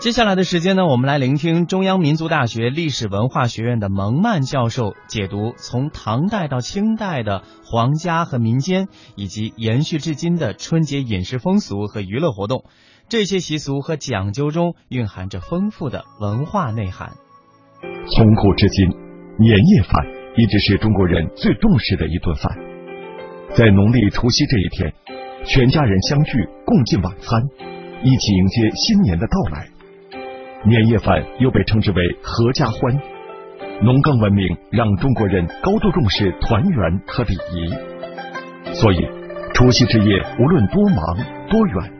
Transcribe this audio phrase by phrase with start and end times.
[0.00, 12.62] 接下来的时间呢，我们来聆听中央民族大学历史文化学院的蒙曼教授解读从唐代到清代的皇家和民间，以及延续至今的春节饮食风俗和娱乐活动。
[13.08, 17.14] 这些习俗和讲究中蕴含着丰富的文化内涵。
[17.82, 18.86] 从古至今，
[19.40, 20.06] 年夜饭
[20.36, 22.56] 一直是中国人最重视的一顿饭。
[23.56, 24.94] 在农历除夕这一天，
[25.44, 27.42] 全家人相聚，共进晚餐，
[28.04, 29.70] 一起迎接新年的到来。
[30.64, 33.00] 年夜饭又被称之为“合家欢”，
[33.80, 39.08] 农耕文明让中国人高度重视团圆和礼仪，所以
[39.54, 41.16] 除夕之夜无论多忙
[41.48, 41.92] 多远，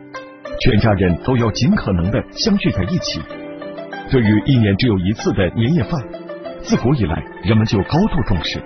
[0.59, 3.21] 全家人都要尽可能的相聚在一起。
[4.11, 6.01] 对于一年只有一次的年夜饭，
[6.61, 8.61] 自古以来人们就高度重视。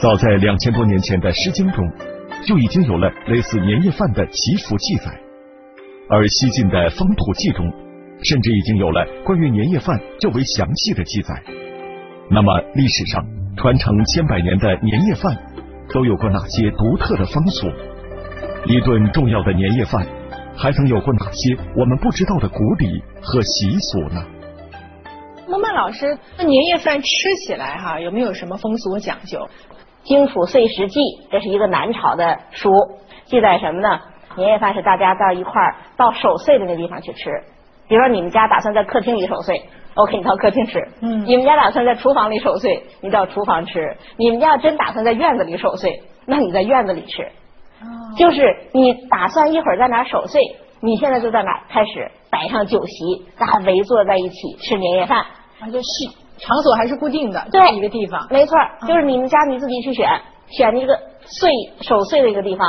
[0.00, 1.90] 早在两千多年前的《诗经》中，
[2.46, 5.18] 就已经有了类似年夜饭的祈福记载，
[6.10, 7.87] 而西晋的《风土记》中。
[8.22, 11.34] 甚至已经有了关于年夜饭较为详细的记载。
[12.30, 13.24] 那么，历史上
[13.56, 15.36] 传承千百年的年夜饭
[15.94, 17.68] 都有过哪些独特的风俗？
[18.66, 20.06] 一顿重要的年夜饭
[20.56, 24.24] 还曾有过哪些我们不知道的古礼和习俗呢？
[25.48, 27.08] 孟曼老师，那年夜饭吃
[27.46, 29.48] 起来哈有没有什么风俗讲究？
[30.08, 32.70] 《荆楚岁时记》这是一个南朝的书，
[33.24, 34.00] 记载什么呢？
[34.36, 37.30] 年夜饭是大家到一块儿到守岁的那地方去吃。
[37.88, 39.62] 比如说你们家打算在客厅里守岁
[39.94, 40.78] ，OK，你到客厅吃。
[41.00, 41.24] 嗯。
[41.26, 43.96] 你们家打算在厨房里守岁，你到厨房吃。
[44.16, 47.22] 你们家真打算在院子里守岁，那你在院子里吃。
[47.80, 47.86] 哦。
[48.16, 50.42] 就是你打算一会儿在哪守岁，
[50.80, 55.20] 你现在就在哪开始摆上酒席，大家围坐在一起吃年夜饭。
[55.60, 55.86] 啊，就是
[56.38, 58.26] 场所还是固定的，对，一个地方。
[58.30, 60.08] 没错，就是你们家你自己去选，
[60.50, 61.50] 选一个岁
[61.80, 62.66] 守岁的一个地方。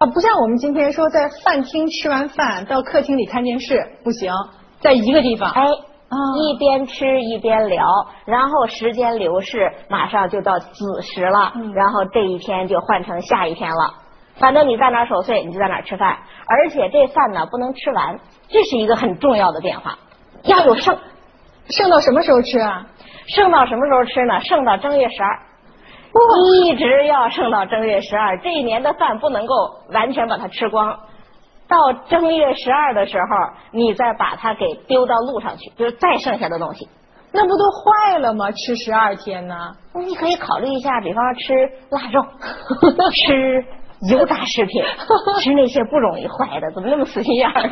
[0.00, 4.32] 啊，不像我们今天说在饭厅吃完饭到客厅里看电视不行，
[4.80, 7.84] 在一个地方，哎，啊一边吃一边聊，
[8.24, 13.92] 然后时间流逝，马上就到子时了，然后这一天就换成下一天了。
[14.36, 18.18] 反正你在哪守岁，你就在哪吃饭，而且这饭呢不能吃完，
[18.48, 19.98] 这是一个很重要的变化，
[20.44, 20.96] 要有剩，
[21.68, 22.86] 剩到什么时候吃啊？
[23.26, 24.40] 剩到什么时候吃呢？
[24.40, 25.40] 剩到正月十二。
[26.64, 29.54] 一直要剩到正月十二，这一年的饭不能够
[29.92, 30.98] 完全把它吃光。
[31.68, 33.24] 到正月十二的时候，
[33.70, 36.88] 你再把它给丢到路上去，就是再剩下的东西，
[37.32, 38.50] 那不都坏了吗？
[38.50, 39.54] 吃十二天呢？
[39.94, 41.54] 那你可以考虑一下，比方说吃
[41.90, 42.22] 腊肉，
[43.26, 43.64] 吃。
[44.08, 44.82] 油炸食品，
[45.42, 47.68] 吃那些不容易坏的，怎么那么死心眼儿？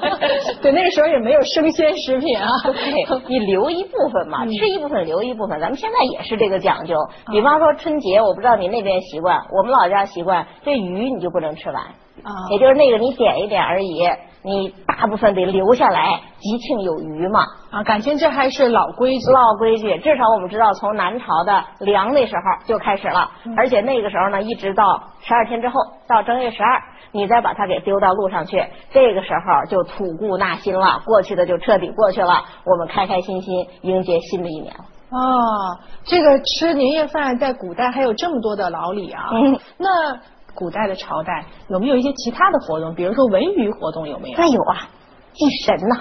[0.62, 2.48] 对，那个时候也没有生鲜食品啊。
[2.64, 5.60] 对，你留一部分嘛，吃一部分留一部分。
[5.60, 6.94] 咱们现在也是这个讲究。
[7.30, 11.82] 比方说春节，我不知道你那边习惯，我们老家习惯，这鱼你就不能吃完。
[12.22, 14.02] 啊，也就是那个你点一点而已，
[14.46, 17.40] 你大部分得留下来，吉庆有余嘛。
[17.72, 19.98] 啊，感情这还是老规矩，老规矩。
[19.98, 25.74] 至少我们知道，从南朝的梁那时候就开始了，而且那个时候呢，一直到十二天之后，
[26.06, 26.80] 到正月十二，
[27.10, 34.84] 你再把它给丢到路上去，这个时候就吐故纳新了，过去的就彻底过去了，我们开开心心迎接新的一年了。
[35.10, 39.28] 哦，这个吃年夜饭在古代还有这么多的老礼啊。
[39.32, 40.20] 嗯，那。
[40.56, 42.94] 古代的朝代有没有一些其他的活动？
[42.94, 44.38] 比如说文娱活动有没有？
[44.38, 44.88] 那有啊，
[45.34, 45.96] 祭神呐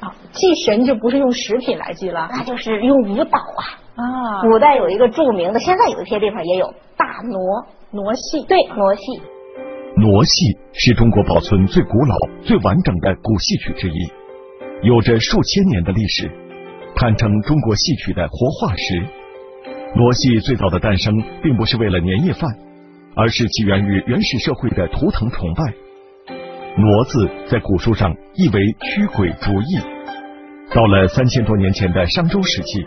[0.00, 3.62] 啊，祭神就不是用食品来祭了，那就是用舞蹈啊
[3.94, 4.42] 啊。
[4.42, 9.22] 古代有一个著名的，现在有一些地方也有大傩傩戏，对傩戏。
[9.96, 14.12] 傩戏是中国保存最古老、最完整的古戏曲之一，
[14.82, 16.30] 有着数千年的历史，
[16.96, 19.06] 堪称中国戏曲的活化石。
[19.94, 22.50] 傩戏最早的诞生，并不是为了年夜饭。
[23.14, 25.74] 而是起源于原始社会的图腾崇拜。
[26.76, 29.78] 傩字在古书上意为驱鬼逐疫。
[30.74, 32.82] 到了三千多年前的商周时期，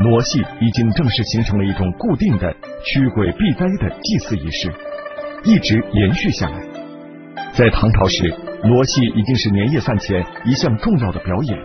[0.00, 4.72] 傩戏已经正式形成了一种固定的驱鬼避灾的祭祀仪式，
[5.44, 6.62] 一直延续下来。
[7.52, 11.58] 在唐朝时，傩戏已经是年夜饭前一项重要的表演，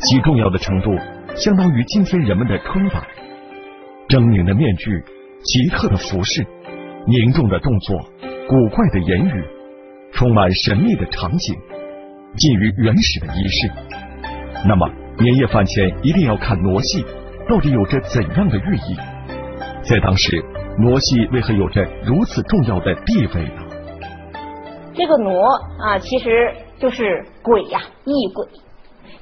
[0.00, 0.96] 其重要的程度
[1.36, 3.02] 相当于今天人们的春晚。
[4.08, 5.04] 狰狞的面具，
[5.44, 6.46] 奇特的服饰。
[7.10, 7.98] 凝重的动作，
[8.46, 9.44] 古怪的言语，
[10.12, 11.56] 充满神秘的场景，
[12.36, 13.72] 近于原始的仪式。
[14.68, 14.86] 那么，
[15.18, 17.02] 年夜饭前一定要看傩戏，
[17.48, 18.94] 到底有着怎样的寓意？
[19.84, 20.44] 在当时，
[20.78, 23.62] 傩戏为何有着如此重要的地位呢？
[24.92, 25.40] 这个傩
[25.82, 28.46] 啊，其实就是鬼呀，异鬼。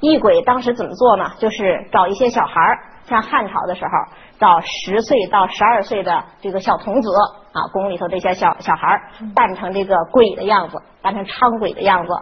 [0.01, 1.31] 异鬼当时怎么做呢？
[1.39, 3.91] 就是找一些小孩儿，像汉朝的时候，
[4.37, 7.09] 找十岁到十二岁的这个小童子
[7.53, 9.01] 啊，宫里头这些小小孩儿
[9.33, 12.13] 扮成这个鬼的样子，扮成伥鬼的样子，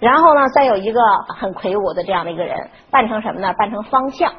[0.00, 3.52] 然后呢，再有一个很魁梧的这样的一个人，扮成什么呢？
[3.56, 4.32] 扮成方向，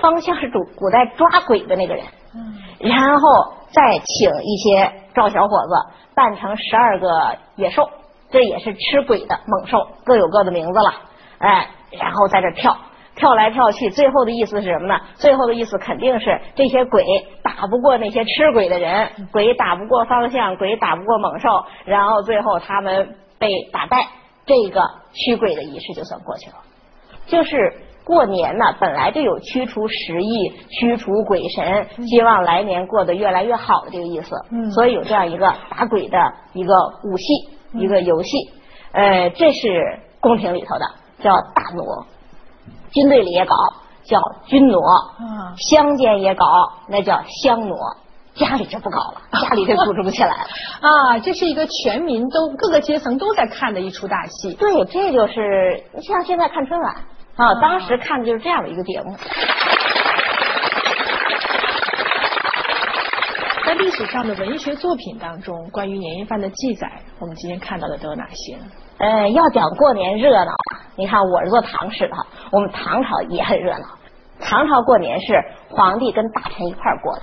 [0.00, 2.06] 方向是古古代抓鬼的那个人。
[2.34, 2.54] 嗯。
[2.80, 3.28] 然后
[3.70, 5.74] 再请一些壮小伙子
[6.14, 7.90] 扮成十二个野兽，
[8.30, 10.94] 这也是吃鬼的猛兽，各有各的名字了。
[11.38, 12.74] 哎，然后在这跳。
[13.22, 14.98] 跳来跳去，最后的意思是什么呢？
[15.14, 17.04] 最后的意思肯定是这些鬼
[17.44, 21.48] 打不过那些吃鬼的人，鬼打不过方向，鬼打不过猛兽，
[21.84, 24.08] 然后最后他们被打败，
[24.44, 24.82] 这个
[25.12, 26.56] 驱鬼的仪式就算过去了。
[27.26, 27.72] 就是
[28.02, 34.34] 过年呢，本来就有驱除食疫、驱除鬼神，希望来年过得越来越好的这个意思。
[34.50, 36.18] 嗯，所以有这样一个打鬼的
[36.54, 36.74] 一个
[37.04, 37.24] 武戏，
[37.74, 38.30] 一个游戏。
[38.90, 40.84] 呃，这是宫廷里头的，
[41.22, 42.04] 叫大傩。
[42.92, 43.54] 军队里也搞，
[44.04, 44.78] 叫军傩；
[45.70, 46.46] 乡间也搞，
[46.88, 47.96] 那叫乡傩。
[48.34, 50.46] 家里就不搞了， 家里就组织不起来了。
[50.80, 54.54] 啊，这是一个全民都各个阶层都在看的一出大戏。
[54.54, 56.94] 对，这就是像现在看春晚
[57.36, 59.14] 啊，当时看的就是这样的一个节目。
[63.66, 68.64] 在历史上的文学作品当中，关于年夜饭的记载，我们今天看到的都有哪些呢？
[69.02, 70.52] 呃，要讲过年热闹，
[70.94, 72.14] 你看我是做唐史的，
[72.52, 73.84] 我们唐朝也很热闹。
[74.40, 77.22] 唐朝过年是皇帝跟大臣一块过的，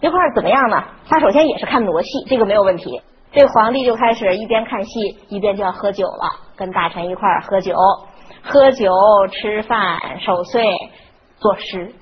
[0.00, 0.80] 一块怎么样呢？
[1.08, 3.02] 他首先也是看傩戏，这个没有问题。
[3.32, 7.74] 这皇帝就开始一边看戏，一边就要喝酒了，跟大臣一块喝酒，
[8.44, 8.92] 喝酒
[9.32, 10.68] 吃饭守岁
[11.38, 11.92] 作诗。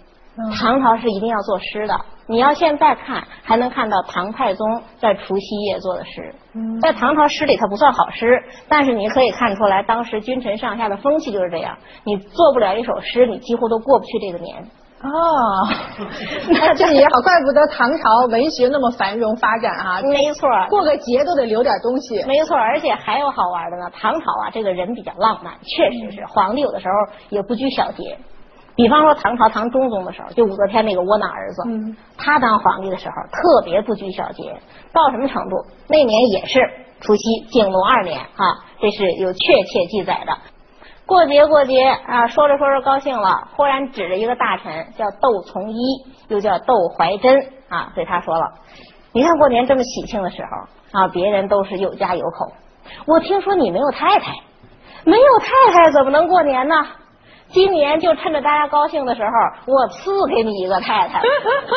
[0.59, 1.95] 唐朝是一定要作诗的。
[2.27, 6.35] 你要现在看，还能看到唐太宗在除夕夜做的诗。
[6.81, 11.77] 在唐朝诗里，它不算好诗，但是你可以看出来，当时君臣上下的风气就是这样。
[12.05, 14.65] 你做不了一首诗，你几乎都过不去这个年。
[15.03, 15.09] 哦，
[16.53, 20.01] 那这也好，怪不得唐朝文学那么繁荣发展啊。
[20.03, 22.23] 没错，过个节都得留点东西。
[22.27, 23.91] 没错，而且还有好玩的呢。
[23.93, 26.95] 唐朝啊，这个人比较浪漫，确实是皇帝有的时候
[27.31, 28.19] 也不拘小节。
[28.81, 31.63] 比方说唐朝唐中宗的时候，就武则天那个窝囊儿子，
[32.17, 34.59] 他当皇帝的时候特别不拘小节，
[34.91, 35.67] 到什么程度？
[35.87, 36.59] 那年也是
[37.03, 40.33] 除夕，景龙二年啊，这是有确切记载的。
[41.05, 45.77] 过节过节啊，说着说着高兴了，忽然指着一个大臣叫窦从一，
[46.29, 47.39] 又叫窦怀真
[47.69, 48.55] 啊，对他说了
[49.13, 52.51] ：“你看过年这么喜庆的时候啊，别人都是有家有口，
[53.07, 54.33] 我听说你没有太太，
[55.05, 56.75] 没有太太怎么能过年呢？”
[57.53, 61.21] 今年就趁着大家高兴的时候，我赐给你一个太太。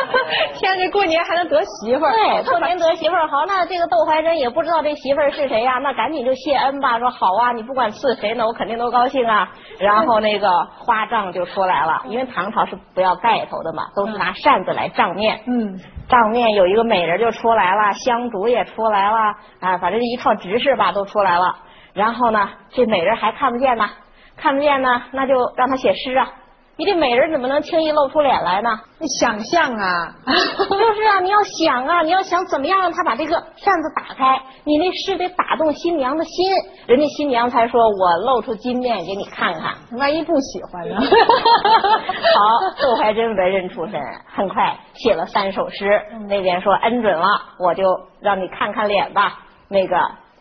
[0.56, 2.12] 天，这过年还能得媳妇儿？
[2.12, 3.44] 对，过年得媳妇儿好。
[3.48, 7.00] 那这个窦怀真也不知道这媳妇儿是谁呀，那赶紧就谢恩吧。
[7.00, 9.50] 说好啊，你不管赐谁呢，我肯定都高兴啊。
[9.80, 15.42] 然后那个花帐就出来了，因为唐朝是不要盖头的嘛，都是拿扇子来帐面。
[15.48, 19.18] 嗯，帐面有一个美人就出来了，香烛也出来了，
[19.60, 21.56] 啊，反正一套执事吧都出来了。
[21.94, 23.90] 然后呢，这美人还看不见呢。
[24.38, 26.28] 看不见呢，那就让他写诗啊！
[26.76, 28.80] 你这美人怎么能轻易露出脸来呢？
[28.98, 36.52] 你想象啊， 就是啊，你要想啊，你要想怎么样让他把这个扇子打开，你那诗得打动新娘的心，
[36.88, 39.76] 人家新娘才说我露出金面给你看看。
[40.00, 40.96] 万一不喜欢呢？
[41.00, 44.02] 好，窦怀真文人出身，
[44.34, 46.02] 很快写了三首诗。
[46.28, 47.28] 那边说恩准了，
[47.60, 47.84] 我就
[48.20, 49.42] 让你看看脸吧。
[49.70, 49.96] 那个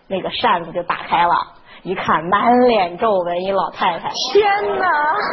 [0.09, 1.35] 那个扇子就打开了。
[1.83, 4.09] 一看满脸皱纹，一老太太。
[4.33, 4.87] 天哪！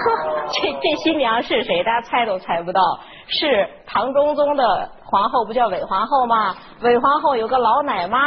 [0.51, 1.83] 这这新娘是谁？
[1.83, 2.81] 大家猜都猜不到，
[3.27, 6.55] 是唐中宗的皇后，不叫韦皇后吗？
[6.81, 8.17] 韦皇后有个老奶妈，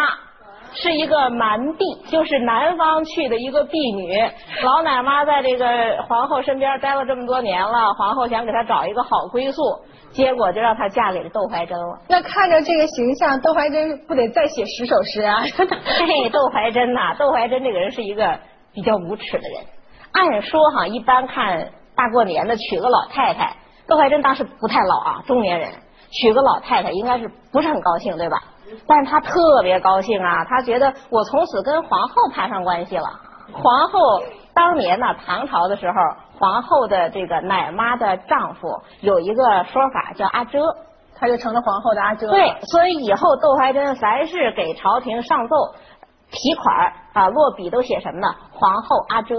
[0.74, 4.16] 是一个蛮婢，就是南方去的一个婢女。
[4.64, 5.66] 老奶妈在这个
[6.08, 9.62] 皇后身边待了这么多年了，皇后想给她找一个好归宿。
[10.12, 11.98] 结果就让她嫁给了窦怀真了。
[12.06, 15.40] 那看着这个形象，窦怀真不得再写十首诗啊？
[15.48, 18.38] 嘿，窦怀真呐，窦怀真这个人是一个
[18.74, 19.64] 比较无耻的人。
[20.12, 23.56] 按说哈，一般看大过年的娶个老太太，
[23.88, 25.70] 窦怀真当时不太老啊，中年人
[26.10, 28.36] 娶个老太太应该是不是很高兴对吧？
[28.86, 33.08] 但是他特别高兴啊，他觉得我从此跟皇后攀上关系了。
[33.52, 33.98] 皇后
[34.54, 35.94] 当年呢，唐朝的时候。
[36.38, 40.58] 皇后的这个奶妈的丈夫有一个说法叫阿遮，
[41.14, 42.28] 他就成了皇后的阿遮。
[42.30, 45.54] 对，所以以后窦怀真凡是给朝廷上奏
[46.32, 48.26] 提款啊，落笔都写什么呢？
[48.50, 49.36] 皇后阿遮。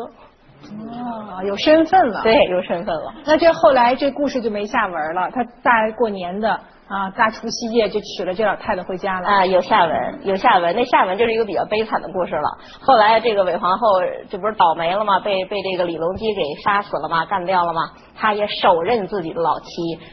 [0.71, 2.21] 哦，有身份了。
[2.23, 3.13] 对，有身份了。
[3.25, 5.29] 那这后来这故事就没下文了。
[5.31, 6.51] 他大过年的
[6.87, 9.27] 啊，大除夕夜就娶了这老太太回家了。
[9.27, 10.75] 啊，有下文，有下文。
[10.75, 12.57] 那下文就是一个比较悲惨的故事了。
[12.81, 13.87] 后来这个韦皇后
[14.29, 15.19] 这不是倒霉了吗？
[15.19, 17.25] 被被这个李隆基给杀死了吗？
[17.25, 17.81] 干掉了吗？
[18.15, 19.65] 他也手刃自己的老妻，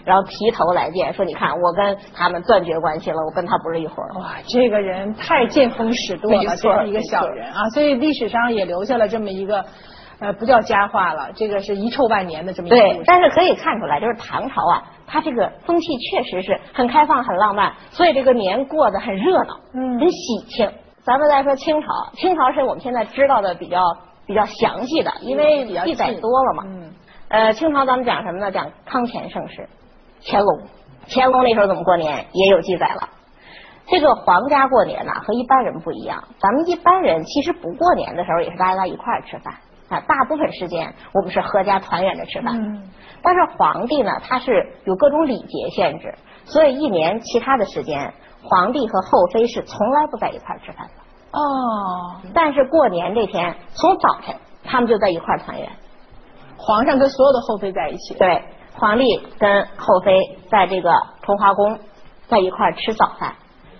[0.04, 4.18] 然后提头来见，说你看我跟他们断绝关系了，我跟他不是一伙儿。
[4.18, 7.68] 哇，这个人太见风使舵了，这是一个小人啊。
[7.70, 9.64] 所以历史上也留下了这么一个。
[10.20, 12.94] 呃，不叫佳话了，这个是遗臭万年的这么一个故事。
[12.98, 20.70] 对，但是可以看出来，就是唐朝啊，它这个风气确实是很开放、很浪漫，所以这个年过得很热闹，嗯，很喜庆。
[21.02, 23.80] 咱们再说清朝，清朝是我们现在知道的比较
[24.26, 26.64] 比较详细的，因为记载多了嘛。
[26.66, 26.92] 嗯。
[27.28, 28.50] 呃，清朝咱们讲什么呢？
[28.50, 29.68] 讲康乾盛世，
[30.22, 30.62] 乾隆，
[31.08, 33.08] 乾隆那时候怎么过年也有记载了。
[33.86, 39.54] 这个皇家过年呢和一般人不一样，咱们一般人其实不过年的时候也是大家在一块儿吃饭。
[39.90, 42.54] 啊，大部分时间我们是合家团圆着吃饭，
[43.22, 50.92] 但是皇帝呢，他是有各种礼节限制，所以一年其他的时间，皇帝和后妃是从来不在一块吃饭的。
[51.32, 55.68] 哦，但是过年这天，从早晨他们就在一块团圆，
[56.56, 58.14] 皇上跟所有的后妃在一起。
[58.14, 58.44] 对，
[58.74, 59.04] 皇帝
[59.40, 60.92] 跟后妃在这个
[61.22, 61.80] 崇华宫
[62.28, 63.34] 在一块吃早饭，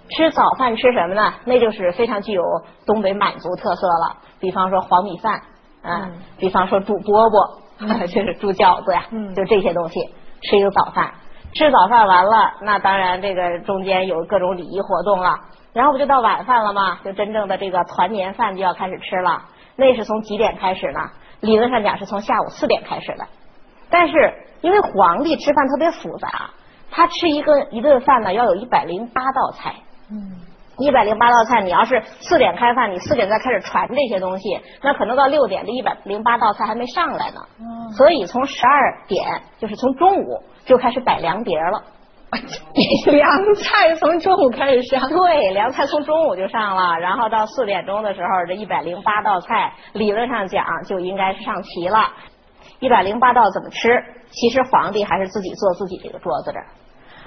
[0.09, 1.35] 吃早饭吃什么呢？
[1.45, 2.43] 那就是非常具有
[2.85, 5.41] 东北满族特色了，比方说黄米饭。
[5.83, 10.01] 啊，比方说煮饽饽， 就是煮饺子呀，就这些东西，
[10.43, 11.13] 吃一个早饭。
[11.53, 15.37] 吃早饭完了，那当然这个中间有各种礼仪活动了。
[15.73, 16.99] 然后不就到晚饭了吗？
[17.05, 19.45] 就真正的这个团年饭就要开始吃了。
[19.77, 21.01] 那是从几点开始呢？
[21.41, 23.27] 理论上讲是从下午四点开始的。
[23.89, 26.51] 但是因为皇帝吃饭特别复杂，
[26.91, 29.75] 他吃一个一顿饭呢要有一百零八道菜。
[30.11, 30.37] 嗯。
[30.81, 37.41] 一百零八道菜，你要是四点开饭，你四点再开始传这些东西，那可能到六点这一百零八道菜还没上来呢。
[37.97, 41.83] 所以从十二点，就是从中午就开始摆凉碟了。
[43.11, 51.99] 凉菜从中午开始上，对，凉菜从中午就上了，然后到四点钟的时候，这一百零八道菜理论上讲就应该是上齐了。
[52.79, 54.03] 一百零八道怎么吃？
[54.31, 56.67] 其实皇帝还是自己做自己这个桌子这儿。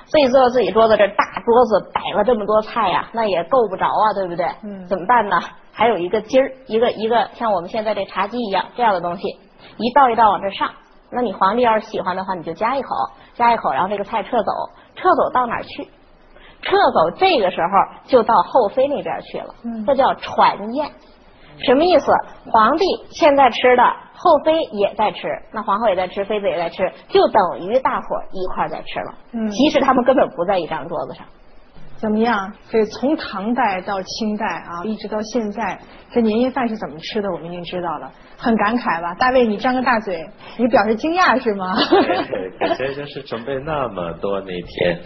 [0.06, 4.46] 自己坐到自己桌子这大桌子摆了这么多菜呀，那也够不着啊，对不对？
[4.64, 4.86] 嗯。
[4.88, 5.40] 怎么办呢？
[5.72, 9.28] 还有一个鸡儿，一个一个像我们现在这茶几一样这样的东西，
[9.78, 10.70] 一道一道往这上。
[11.10, 12.90] 那你皇帝要是喜欢的话，你就夹一口，
[13.34, 14.52] 夹一口，然后这个菜撤走，
[14.96, 15.88] 撤走到哪儿去？
[16.62, 19.56] 撤走这个时候就到后妃那边去了。
[19.64, 19.86] 嗯。
[19.86, 20.90] 这叫传宴。
[21.60, 22.12] 什么意思？
[22.52, 23.84] 皇帝现在吃的。
[24.16, 29.14] 后妃也在吃，那皇后也在吃，妃子也在吃，就等于大伙一块在吃了。
[29.34, 31.26] 嗯，其实他们根本不在一张桌子上。
[31.98, 32.54] 怎么样？
[32.70, 35.78] 这从唐代到清代啊，一直到现在，
[36.12, 37.30] 这年夜饭是怎么吃的？
[37.32, 39.14] 我们已经知道了，很感慨吧？
[39.16, 40.26] 大卫，你张个大嘴，
[40.58, 41.76] 你表示惊讶是吗？
[41.90, 45.02] 对，对，就是准备那么多那天。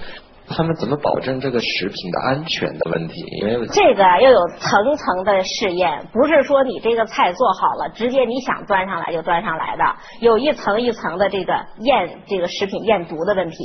[0.49, 3.15] 他们怎么保证这个食品的安全的问题？
[3.41, 9.83] 因为这个要有层层的试验，不是说你这个菜做好了，直接你想端上来就端上来的，
[10.21, 13.57] 有一层一层的这个验这个食品验毒的问题。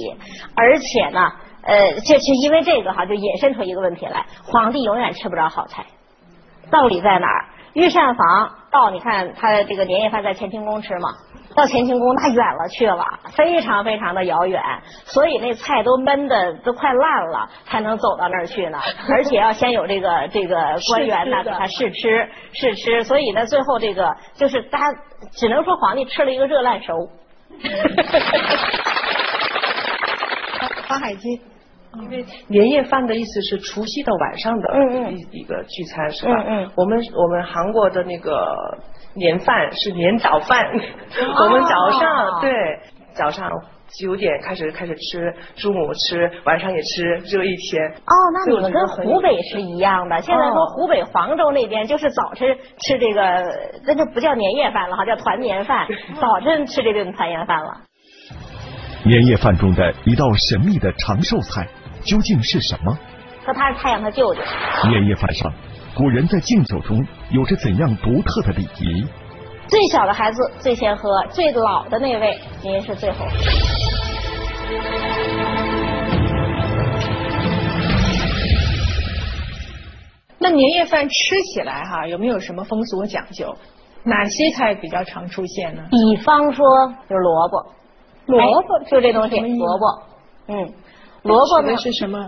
[0.57, 5.87] 而且呢，呃，这是因为这个哈，就引申出一个问题来：皇帝永远吃不着好菜。
[6.71, 7.45] 道理在哪儿？
[7.75, 11.09] 御膳房到你看他这个年夜饭在乾清宫吃嘛。
[11.55, 13.05] 到乾清宫那远了去了，
[13.37, 14.63] 非常非常的遥远，
[15.05, 18.79] 所以那菜都闷的都快烂了，才能走到那儿去呢。
[19.11, 20.57] 而且要先有这个这个
[20.89, 24.87] 官员呢给他试吃试吃，所以呢最后这个就是大家
[25.33, 27.09] 只能说皇帝吃了一个热烂熟。
[30.89, 31.41] 花海鸡，
[32.01, 36.33] 因为年夜饭的意思是除夕的晚上的一一个聚餐是吧？
[36.47, 36.71] 嗯嗯。
[36.77, 38.57] 我们我们韩国的那个。
[39.15, 40.65] 年饭是年早饭，
[41.39, 42.51] 我们早上对
[43.13, 43.47] 早上
[43.89, 47.91] 九点开始开始吃，中午吃，晚上也吃，就一天。
[47.91, 50.19] 哦，那你们跟湖北是一样的。
[50.23, 53.45] 现在说湖北黄州那边就是早晨吃这个，
[53.87, 55.87] 那就不叫年夜饭了哈，叫团年饭。
[56.19, 57.83] 早晨吃这顿团年饭了。
[59.05, 61.69] 年夜饭中的一道神秘的长寿菜
[62.05, 62.99] 究竟是什么？
[63.45, 64.41] 说他是太阳他舅舅。
[64.89, 65.53] 年夜饭上。
[65.95, 69.07] 古人在敬酒中有着怎样独特的礼仪？
[69.69, 73.27] 最小的孩子最先喝，最老的那位您是最后。
[80.39, 83.55] 那年夜饭吃起来哈，有没有什么风俗讲究？
[84.05, 85.83] 哪些菜比较常出现呢？
[85.91, 86.67] 比方说，
[87.09, 87.73] 就是萝卜，
[88.27, 90.03] 萝卜就这东西，萝卜，
[90.49, 90.73] 嗯，
[91.23, 92.19] 萝卜呢是什么？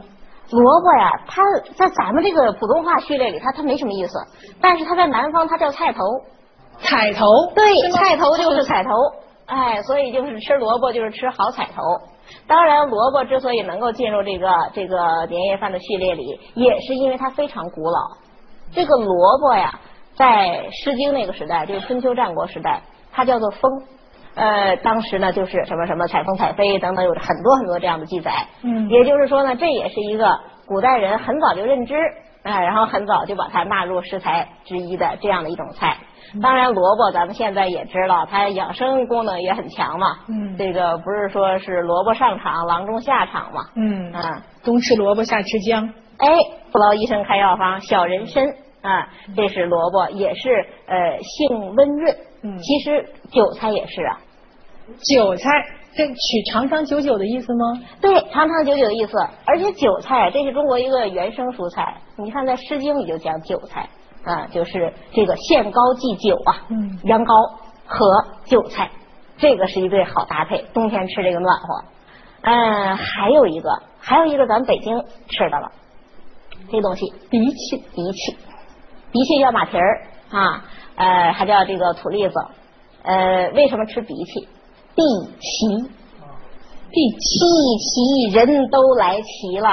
[0.50, 1.42] 萝卜呀，它
[1.74, 4.12] 在咱们这个普通话序列里，它它没什么意思，
[4.60, 6.00] 但是它在南方它叫菜头。
[6.78, 8.90] 彩头，对，菜头就是彩头，
[9.46, 11.82] 哎，所以就是吃萝卜就是吃好彩头。
[12.46, 18.00] 当然，萝卜之所以能够进入这个这个年夜饭的序列里，也是因为它非常古老。
[18.72, 19.78] 这个萝卜呀，
[20.16, 22.82] 在《诗经》那个时代，就是春秋战国时代，
[23.12, 23.70] 它叫做风。
[24.34, 28.32] 呃，当时呢，就是什么什么采风采飞等等，有很多很多这样的记载。
[28.62, 31.94] 嗯，也就是说呢，这也是一个古代人很早就认知，
[32.42, 35.96] 哎，然后很早就把它纳入食材之一的这样的一种菜。
[36.42, 40.06] 当然，萝卜咱们现在也知道，它养生功能也很强嘛。
[40.28, 43.60] 嗯，这个不是说是萝卜上场，郎中下场嘛。
[43.76, 45.94] 嗯啊，冬吃萝卜，夏吃姜。
[46.18, 46.28] 哎，
[46.72, 48.44] 不劳医生开药方，小人参
[48.82, 52.16] 啊，这是萝卜，也是呃性温润。
[52.42, 54.18] 嗯其实韭菜也是啊。
[54.86, 55.50] 韭菜，
[55.94, 57.80] 这取长长久久的意思吗？
[58.00, 59.16] 对，长长久久的意思。
[59.46, 61.96] 而且韭菜，这是中国一个原生蔬菜。
[62.16, 63.88] 你看，在《诗经》里就讲韭菜
[64.24, 67.52] 啊，就是这个献高祭酒啊，嗯羊羔
[67.86, 68.04] 和
[68.44, 68.90] 韭菜，
[69.38, 71.84] 这个是一对好搭配，冬天吃这个暖和。
[72.42, 75.72] 嗯，还有一个，还有一个咱们北京吃的了，
[76.70, 78.36] 这东西荸荠，荸荠，
[79.12, 80.64] 荸荠叫马蹄儿啊，
[80.96, 82.34] 呃，还叫这个土栗子。
[83.02, 84.48] 呃，为什么吃荸荠？
[84.94, 85.02] 避
[85.40, 85.88] 奇，荸
[86.90, 89.68] 避奇，人都来齐了。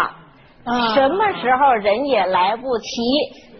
[0.63, 3.01] 啊什么时候人也来不齐？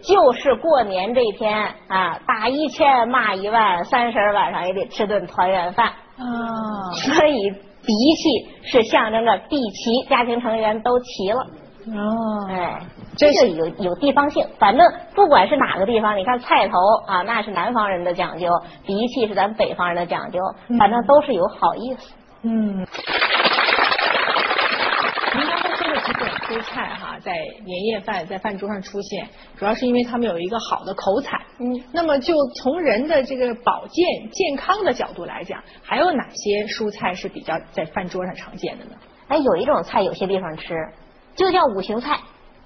[0.02, 5.86] 就是过年这天啊，打一千骂一万，三十晚上也得吃顿团圆饭。
[5.88, 11.40] 啊，所以荸荠是象征着地齐，家庭成员都齐了。
[11.86, 12.80] 哦，哎，
[13.16, 16.74] 这个有有地方性，反正不管是哪个地方，你看菜头
[17.06, 18.48] 啊，那是南方人的讲究；
[18.86, 20.38] 鼻涕是咱北方人的讲究，
[20.78, 22.14] 反正都是有好意思。
[22.42, 22.86] 嗯。
[25.34, 27.32] 您刚才说的几种蔬菜哈，在
[27.64, 29.26] 年夜饭在饭桌上出现，
[29.56, 31.40] 主要是因为他们有一个好的口彩。
[31.58, 38.92] 嗯，那么就从人的这个保健健康的角度来讲，还有哪些蔬菜是比较在饭桌上常见的呢？
[39.28, 40.74] 哎，有一种菜有些地方吃，
[41.34, 42.18] 就叫五行菜，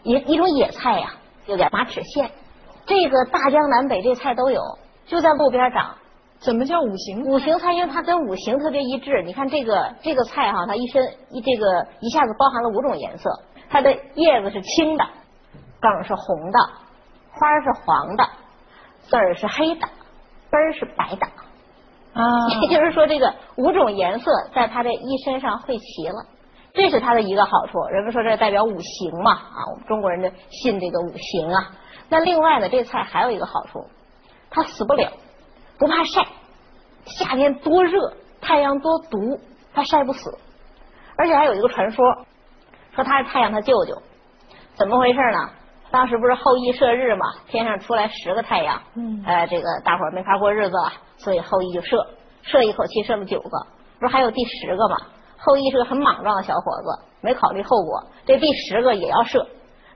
[0.06, 1.14] 一一种野菜呀、
[1.46, 2.30] 就叫马齿苋。
[2.86, 4.62] 这个大江南北这菜都有，
[5.04, 5.96] 就在路边长。
[6.38, 7.24] 怎么叫五行？
[7.24, 9.22] 五行菜，因为它跟五行特别一致。
[9.24, 13.30] 你看这个这个菜哈，它一身一这个一下子包含了五种颜色。
[13.68, 15.04] 它的叶子是青的，
[15.80, 16.58] 梗是红的，
[17.32, 18.24] 花是黄的，
[19.08, 19.88] 籽儿是黑的，
[20.50, 21.26] 根儿是白的。
[22.12, 22.24] 啊
[22.62, 26.24] 也就是说，这个五种颜色在它这一身上汇齐了，
[26.76, 27.80] 这是它的一个好处。
[27.90, 31.72] 人们说这代表五行嘛，啊，我们中国人就信这个五行啊。
[32.10, 33.86] 那另外呢，这菜还有一个好处，
[34.50, 35.10] 它死不了，
[35.78, 36.26] 不怕晒。
[37.06, 39.40] 夏天多热，太阳多毒，
[39.72, 40.38] 它晒不死。
[41.16, 42.04] 而且还有一个传说，
[42.94, 44.02] 说它是太阳他舅舅，
[44.74, 45.50] 怎么回事呢？
[45.90, 52.06] 当时不是后羿射日嘛，天上出来十个太阳，嗯呃，这个大伙儿没法过日子了，所以后羿就射，
[52.42, 53.66] 射一口气射了九个，
[53.98, 54.96] 不是还有第十个吗？
[55.38, 59.46] 后羿是个很莽撞的小伙子，没考虑后果，这第十个也要射，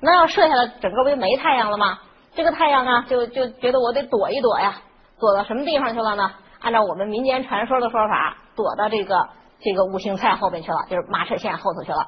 [0.00, 1.98] 那要射下来，整个不就没太阳了吗？
[2.34, 4.76] 这个太阳啊，就就觉得我得躲一躲呀，
[5.18, 6.30] 躲到什么地方去了呢？
[6.60, 9.28] 按照我们民间传说的说法，躲到这个
[9.60, 12.06] 这个五行菜后边去了，就是马齿苋后头去了。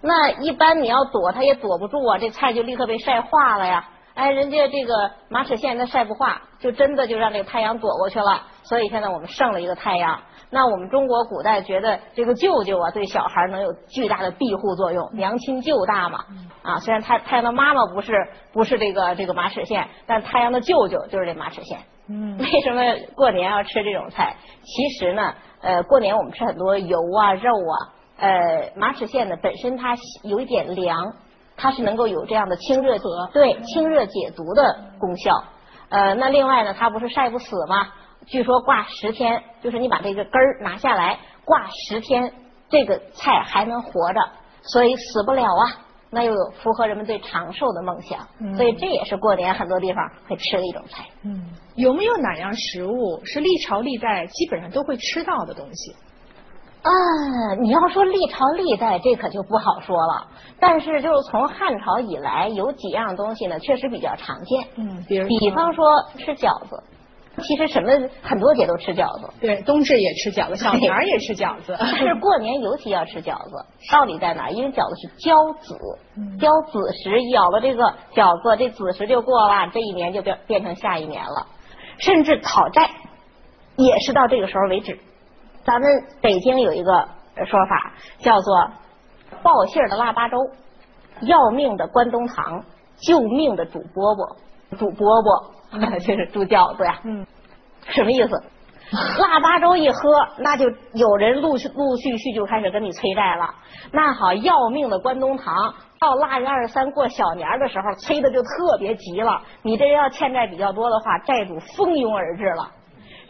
[0.00, 3.88] 那一般你要躲，它也躲不住啊，这菜就立刻被晒化了呀。
[4.14, 8.42] 哎，人家这个马齿苋它晒不化，就真的就让这个太阳躲过去了。
[8.62, 10.20] 所以现在我们剩了一个太阳。
[10.50, 16.18] 那我们中国古代觉得这个舅舅啊，对小孩能有巨大的庇护作用，娘亲舅大嘛。
[16.62, 18.12] 啊，虽然太太阳的妈妈不是
[18.52, 21.78] 不是这个这个马齿苋，但太阳的舅舅就是这马齿苋。
[22.08, 22.82] 嗯 为什么
[23.14, 24.36] 过年要吃这种菜？
[24.62, 27.74] 其实呢，呃，过年我们吃很多油啊、肉啊，
[28.18, 31.14] 呃，马齿苋呢本身它有一点凉，
[31.56, 32.98] 它是能够有这样的清热
[33.32, 35.44] 对清热解毒的功效。
[35.88, 37.88] 呃，那另外呢，它不是晒不死吗？
[38.26, 42.32] 据说挂十天，就是你把这个根儿拿下来，挂十天，
[42.68, 44.20] 这个菜还能活着，
[44.62, 45.82] 所以死不了啊。
[46.14, 51.04] 那又有符合人们对长寿的梦想，嗯所以这也是过年很多地方会吃的一种菜。
[51.24, 55.96] 嗯，有没有哪样食物是历朝历代基本上都会吃到的东西？
[56.82, 60.26] 啊，你要说历朝历代，这可就不好说了。
[60.58, 64.66] 但是就是从汉朝以来，有几样东西呢，确实比较常见。
[64.76, 65.86] 嗯，比如比方说
[66.18, 66.82] 吃饺子，
[67.40, 67.88] 其实什么
[68.20, 71.76] 很多节都吃饺子，对，冬至也吃饺子，小年儿也吃饺子。
[71.78, 74.50] 但是过年尤其要吃饺子，道理在哪儿？
[74.50, 75.78] 因为饺子是交子，
[76.16, 81.46] 嗯交子时咬了这个饺子，这子时就过了，这一年就变变成下一年了。
[81.98, 82.90] 甚至讨债
[83.76, 84.98] 也是到这个时候为止。
[85.64, 87.08] 咱们北京有一个
[87.46, 88.70] 说法叫做
[89.42, 90.36] 报信儿的腊八粥，
[91.22, 92.64] 要命的关东糖，
[92.96, 97.00] 救命的煮饽饽，煮饽饽 就是煮饺子呀。
[97.04, 97.26] 嗯，
[97.86, 98.42] 什么意思？
[99.18, 103.54] 腊八粥一喝，那就有人陆续陆续续就开始跟你催债了。
[103.90, 109.40] 那好，要命的关东糖，到腊月二十三过小年的时候，催的就特别急了。
[109.62, 112.68] 你这人要欠债比较多的话，债主蜂拥而至了。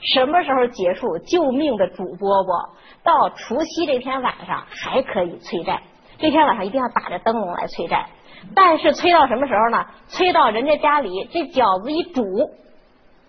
[0.03, 1.19] 什么时候结束？
[1.19, 2.71] 救命的主饽饽，
[3.05, 5.81] 到除夕这天晚上还可以催债。
[6.19, 8.07] 这天晚上一定要打着灯笼来催债。
[8.57, 9.87] 但是催到什么时候呢？
[10.09, 12.23] 催到人家家里这饺子一煮，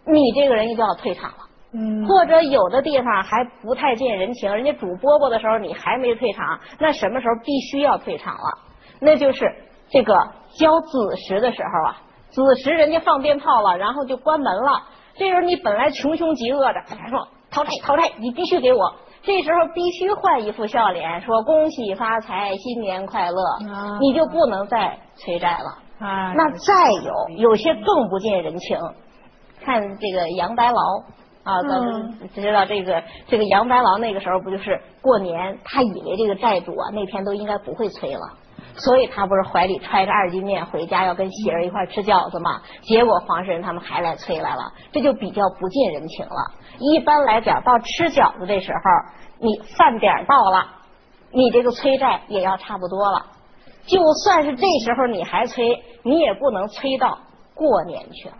[0.05, 1.37] 你这个人就要退场了。
[1.75, 8.57] 嗯，或者有的地方还不太见人情，人家煮饽饽的时候你还没退场，那什么时候必须要退场了？
[8.99, 9.45] 那就是
[9.89, 10.15] 这个
[10.57, 14.83] 交子时的时候啊，子时人家放鞭炮了，然后就关门了。
[15.15, 18.95] 这时候你本来穷凶极恶的，他说讨债讨债，你必须给我。
[19.21, 23.37] 这时候必须换一副笑脸，说恭喜发财，新年快乐，
[24.01, 26.05] 你就不能再催债了。
[26.05, 28.77] 啊那再有有些更不近人情，
[29.63, 30.81] 看这个杨白劳
[31.43, 38.21] 啊，咱们知道这个这个杨白劳那个时候不就是过年，他以为这个债主啊那天都应该不会催了。
[38.75, 42.61] 所以他不是怀里揣着二斤面回家要跟喜儿一块吃饺子吗？
[42.81, 46.51] 结果黄世仁他们还来催来了，这就比较不近人情了。
[46.79, 48.79] 一般来讲，到吃饺子这时候，
[49.39, 50.67] 你饭点到了，
[51.31, 53.27] 你这个催债也要差不多了。
[53.85, 57.19] 就算是这时候你还催，你也不能催到
[57.53, 58.35] 过年去了。